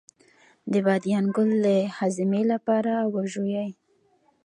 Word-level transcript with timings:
د 0.71 0.73
بادیان 0.85 1.25
ګل 1.35 1.51
د 1.65 1.67
هاضمې 1.97 2.43
لپاره 2.53 2.93
وژويئ 3.13 3.71